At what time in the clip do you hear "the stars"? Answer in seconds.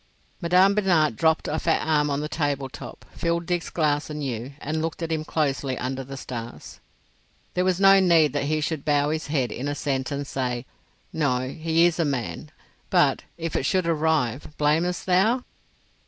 6.03-6.79